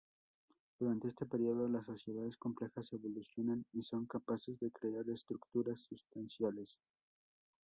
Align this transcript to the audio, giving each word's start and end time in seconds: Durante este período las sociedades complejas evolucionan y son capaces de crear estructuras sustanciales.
Durante 0.79 1.07
este 1.09 1.27
período 1.27 1.69
las 1.69 1.85
sociedades 1.85 2.35
complejas 2.35 2.91
evolucionan 2.91 3.63
y 3.71 3.83
son 3.83 4.07
capaces 4.07 4.59
de 4.59 4.71
crear 4.71 5.07
estructuras 5.11 5.81
sustanciales. 5.83 6.79